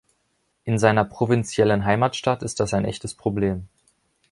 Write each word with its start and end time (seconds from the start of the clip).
In 0.63 0.79
seiner 0.79 1.05
provinziellen 1.05 1.85
Heimatstadt 1.85 2.41
ist 2.41 2.59
das 2.59 2.73
ein 2.73 2.85
echtes 2.85 3.13
Problem. 3.13 3.67